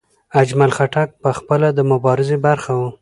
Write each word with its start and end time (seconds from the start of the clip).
اجمل 0.41 0.71
خټک 0.77 1.09
پخپله 1.23 1.69
د 1.77 1.79
مبارزې 1.91 2.37
برخه 2.45 2.71
و. 2.79 2.81